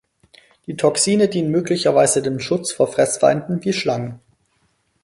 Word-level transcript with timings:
Die 0.65 0.77
Toxine 0.77 1.27
dienen 1.27 1.51
möglicherweise 1.51 2.23
dem 2.23 2.39
Schutz 2.39 2.71
vor 2.71 2.87
Fressfeinden 2.91 3.63
wie 3.63 3.71
Schlangen. 3.71 4.19